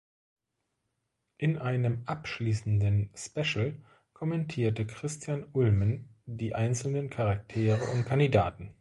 In 1.37 1.59
einem 1.59 2.01
abschließenden 2.07 3.11
Special 3.13 3.75
kommentierte 4.13 4.87
Christian 4.87 5.45
Ulmen 5.53 6.09
die 6.25 6.55
einzelnen 6.55 7.11
Charaktere 7.11 7.83
und 7.91 8.05
Kandidaten. 8.07 8.69